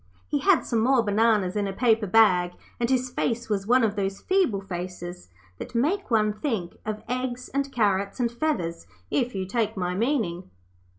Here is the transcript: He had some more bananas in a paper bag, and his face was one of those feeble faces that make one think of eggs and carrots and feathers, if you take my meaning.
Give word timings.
He 0.29 0.39
had 0.39 0.65
some 0.65 0.79
more 0.79 1.03
bananas 1.03 1.55
in 1.55 1.67
a 1.67 1.73
paper 1.73 2.07
bag, 2.07 2.53
and 2.79 2.89
his 2.89 3.11
face 3.11 3.49
was 3.49 3.67
one 3.67 3.83
of 3.83 3.95
those 3.95 4.19
feeble 4.19 4.59
faces 4.61 5.29
that 5.59 5.75
make 5.75 6.09
one 6.09 6.33
think 6.33 6.79
of 6.87 7.03
eggs 7.07 7.49
and 7.49 7.71
carrots 7.71 8.19
and 8.19 8.31
feathers, 8.31 8.87
if 9.11 9.35
you 9.35 9.45
take 9.45 9.77
my 9.77 9.93
meaning. 9.93 10.49